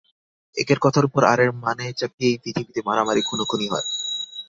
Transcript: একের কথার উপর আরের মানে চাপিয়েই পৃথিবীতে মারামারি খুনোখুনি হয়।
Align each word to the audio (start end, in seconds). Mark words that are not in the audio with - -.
একের 0.57 0.79
কথার 0.81 1.07
উপর 1.09 1.21
আরের 1.23 1.51
মানে 1.63 1.85
চাপিয়েই 1.99 2.41
পৃথিবীতে 2.43 2.79
মারামারি 2.87 3.21
খুনোখুনি 3.21 3.67
হয়। 3.67 3.87